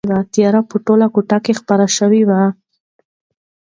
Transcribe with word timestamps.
تیاره 0.33 0.61
په 0.69 0.75
ټوله 0.85 1.07
کوټه 1.13 1.37
کې 1.45 1.53
خپره 1.61 1.85
شوې 1.97 2.21
وه. 2.29 2.41